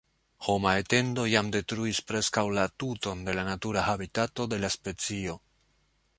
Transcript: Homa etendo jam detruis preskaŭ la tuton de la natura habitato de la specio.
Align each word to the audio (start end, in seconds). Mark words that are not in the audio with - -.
Homa 0.45 0.69
etendo 0.83 1.25
jam 1.33 1.51
detruis 1.55 1.99
preskaŭ 2.13 2.45
la 2.59 2.65
tuton 2.85 3.23
de 3.29 3.37
la 3.41 3.47
natura 3.53 3.85
habitato 3.91 4.49
de 4.55 4.61
la 4.65 4.75
specio. 4.79 5.39